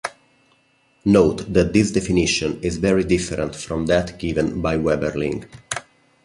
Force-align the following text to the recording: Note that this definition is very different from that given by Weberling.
Note 1.05 1.53
that 1.53 1.73
this 1.73 1.91
definition 1.91 2.59
is 2.63 2.77
very 2.77 3.03
different 3.03 3.55
from 3.55 3.85
that 3.85 4.17
given 4.17 4.59
by 4.59 4.75
Weberling. 4.75 5.45